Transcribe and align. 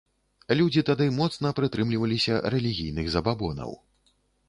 Людзі 0.61 0.83
тады 0.87 1.07
моцна 1.19 1.53
прытрымліваліся 1.61 2.43
рэлігійных 2.57 3.15
забабонаў. 3.19 3.81